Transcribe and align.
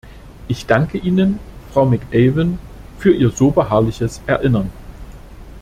Ich 0.47 0.65
danke 0.65 0.97
Ihnen, 0.97 1.37
Frau 1.71 1.85
McAvan, 1.85 2.57
für 2.97 3.13
Ihr 3.13 3.29
so 3.29 3.51
beharrliches 3.51 4.19
Erinnern. 4.25 4.71